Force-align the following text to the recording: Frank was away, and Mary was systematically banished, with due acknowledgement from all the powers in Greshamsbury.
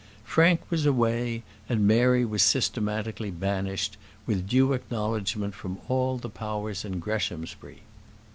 Frank 0.23 0.61
was 0.71 0.87
away, 0.87 1.43
and 1.69 1.87
Mary 1.87 2.25
was 2.25 2.41
systematically 2.41 3.29
banished, 3.29 3.97
with 4.25 4.47
due 4.49 4.73
acknowledgement 4.73 5.53
from 5.53 5.77
all 5.89 6.17
the 6.17 6.27
powers 6.27 6.83
in 6.83 6.97
Greshamsbury. 6.97 7.83